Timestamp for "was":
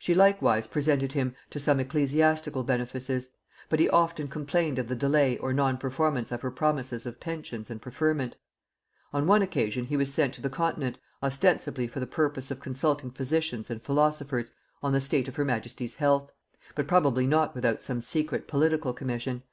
9.96-10.12